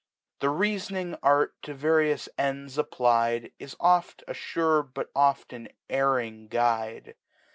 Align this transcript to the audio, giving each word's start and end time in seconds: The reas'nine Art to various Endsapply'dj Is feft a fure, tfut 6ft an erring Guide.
The 0.39 0.47
reas'nine 0.49 1.15
Art 1.21 1.53
to 1.61 1.75
various 1.75 2.27
Endsapply'dj 2.39 3.51
Is 3.59 3.75
feft 3.75 4.23
a 4.27 4.33
fure, 4.33 4.83
tfut 4.91 5.09
6ft 5.15 5.53
an 5.53 5.67
erring 5.91 6.47
Guide. 6.47 7.13